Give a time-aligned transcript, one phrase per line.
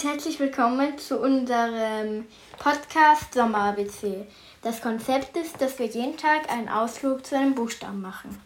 [0.00, 2.24] und herzlich willkommen zu unserem
[2.58, 4.26] Podcast Sommer ABC.
[4.62, 8.40] Das Konzept ist, dass wir jeden Tag einen Ausflug zu einem Buchstaben machen.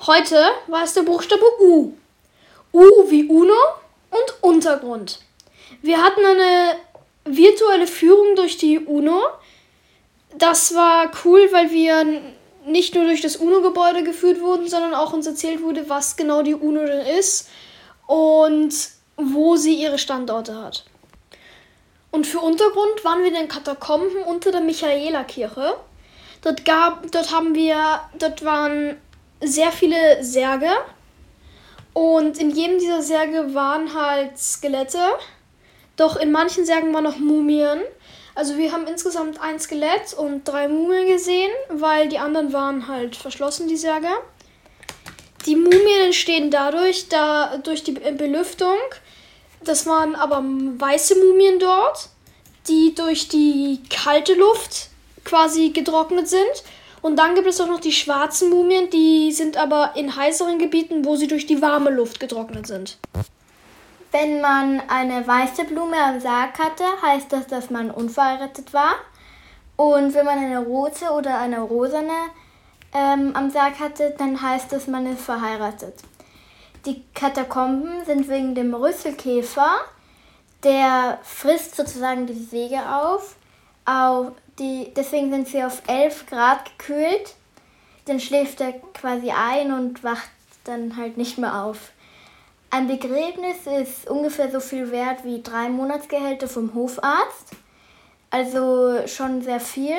[0.00, 1.92] Heute war es der Buchstabe U.
[2.72, 3.54] U wie Uno
[4.10, 5.20] und Untergrund.
[5.82, 6.78] Wir hatten eine
[7.24, 9.20] virtuelle Führung durch die UNO.
[10.36, 12.22] Das war cool, weil wir
[12.66, 16.54] nicht nur durch das UNO-Gebäude geführt wurden, sondern auch uns erzählt wurde, was genau die
[16.54, 17.48] UNO denn ist
[18.06, 20.84] und wo sie ihre Standorte hat.
[22.10, 25.76] Und für Untergrund waren wir in den Katakomben unter der Michaela-Kirche.
[26.42, 27.32] Dort, dort
[28.18, 28.96] dort waren
[29.42, 30.70] sehr viele Särge.
[31.92, 35.02] Und in jedem dieser Särge waren halt Skelette.
[35.96, 37.80] Doch in manchen Särgen waren noch Mumien.
[38.34, 43.16] Also wir haben insgesamt ein Skelett und drei Mumien gesehen, weil die anderen waren halt
[43.16, 44.08] verschlossen, die Särge.
[45.46, 48.76] Die Mumien entstehen dadurch, da durch die Belüftung.
[49.64, 52.08] Das waren aber weiße Mumien dort,
[52.68, 54.88] die durch die kalte Luft
[55.24, 56.64] quasi getrocknet sind.
[57.00, 61.04] Und dann gibt es auch noch die schwarzen Mumien, die sind aber in heißeren Gebieten,
[61.04, 62.98] wo sie durch die warme Luft getrocknet sind.
[64.10, 68.94] Wenn man eine weiße Blume am Sarg hatte, heißt das, dass man unverheiratet war.
[69.76, 72.30] Und wenn man eine rote oder eine rosane
[72.92, 75.94] ähm, am Sarg hatte, dann heißt das, man ist verheiratet.
[76.86, 79.74] Die Katakomben sind wegen dem Rüsselkäfer,
[80.62, 83.36] der frisst sozusagen die Säge auf.
[83.84, 87.34] auf die, deswegen sind sie auf 11 Grad gekühlt.
[88.06, 90.30] Dann schläft er quasi ein und wacht
[90.64, 91.90] dann halt nicht mehr auf.
[92.70, 97.50] Ein Begräbnis ist ungefähr so viel wert wie drei Monatsgehälter vom Hofarzt.
[98.30, 99.96] Also schon sehr viel.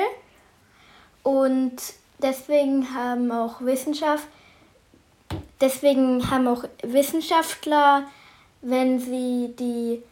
[1.22, 1.76] Und
[2.22, 4.26] deswegen haben auch Wissenschaft,
[5.60, 8.04] deswegen haben auch Wissenschaftler,
[8.60, 10.02] wenn sie die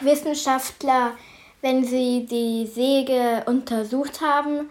[0.00, 1.12] Wissenschaftler,
[1.60, 4.70] wenn sie die Säge untersucht haben,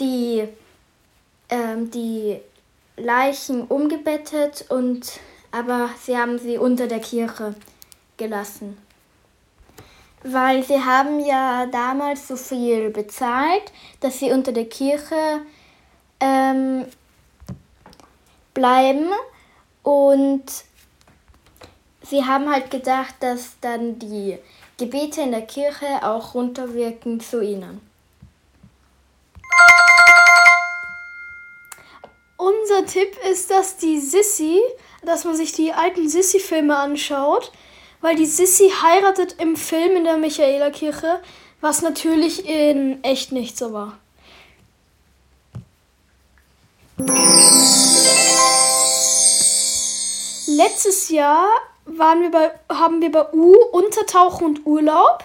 [0.00, 0.48] die,
[1.50, 2.40] ähm, die
[2.96, 5.20] Leichen umgebettet und
[5.50, 7.54] aber sie haben sie unter der Kirche
[8.16, 8.76] gelassen.
[10.24, 15.42] Weil sie haben ja damals so viel bezahlt, dass sie unter der Kirche
[16.18, 16.86] ähm,
[18.54, 19.10] bleiben
[19.82, 20.44] und
[22.02, 24.38] sie haben halt gedacht, dass dann die
[24.78, 27.80] Gebete in der Kirche auch runterwirken zu ihnen.
[32.36, 34.60] Unser Tipp ist, dass die Sissy,
[35.02, 37.52] dass man sich die alten Sissy-Filme anschaut,
[38.04, 41.20] weil die Sissy heiratet im Film in der Michaela-Kirche,
[41.62, 43.98] was natürlich in echt nicht so war.
[50.46, 51.48] Letztes Jahr
[51.86, 55.24] waren wir bei, haben wir bei U Untertauchen und Urlaub.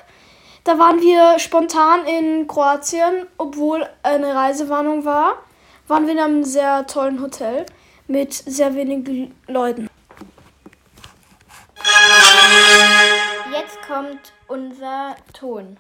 [0.64, 5.44] Da waren wir spontan in Kroatien, obwohl eine Reisewarnung war
[5.90, 7.66] waren wir in einem sehr tollen Hotel
[8.08, 9.90] mit sehr wenigen Leuten.
[13.90, 15.78] Kommt unser Ton.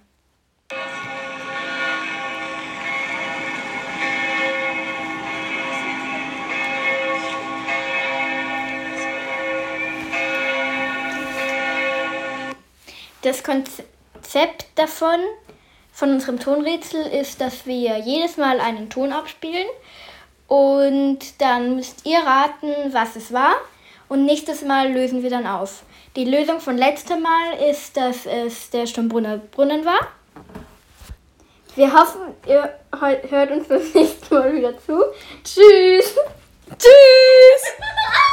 [13.22, 15.19] Das Konzept davon
[15.92, 19.68] von unserem Tonrätsel ist, dass wir jedes Mal einen Ton abspielen
[20.48, 23.53] und dann müsst ihr raten, was es war
[24.08, 25.84] und nächstes Mal lösen wir dann auf.
[26.16, 30.00] Die Lösung von letztem Mal ist, dass es der Sturmbrunner Brunnen war.
[31.75, 32.74] Wir hoffen, ihr
[33.30, 35.03] hört uns das nächste Mal wieder zu.
[35.44, 36.16] Tschüss!
[36.78, 37.74] Tschüss!